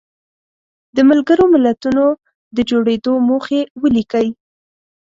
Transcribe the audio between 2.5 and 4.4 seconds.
د جوړېدو موخې ولیکئ.